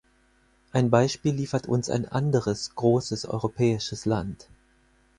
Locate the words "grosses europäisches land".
2.73-4.47